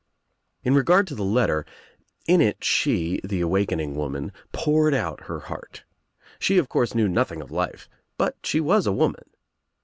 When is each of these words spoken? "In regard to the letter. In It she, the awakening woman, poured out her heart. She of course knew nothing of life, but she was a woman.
"In 0.63 0.73
regard 0.73 1.05
to 1.05 1.13
the 1.13 1.23
letter. 1.23 1.63
In 2.25 2.41
It 2.41 2.63
she, 2.63 3.21
the 3.23 3.39
awakening 3.39 3.93
woman, 3.95 4.31
poured 4.51 4.95
out 4.95 5.25
her 5.25 5.41
heart. 5.41 5.83
She 6.39 6.57
of 6.57 6.69
course 6.69 6.95
knew 6.95 7.07
nothing 7.07 7.39
of 7.39 7.51
life, 7.51 7.87
but 8.17 8.35
she 8.43 8.59
was 8.59 8.87
a 8.87 8.91
woman. 8.93 9.25